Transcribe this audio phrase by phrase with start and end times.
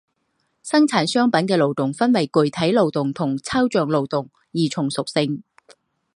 [0.63, 5.43] 生产商品的劳动分为具体劳动和抽象劳动二重属性。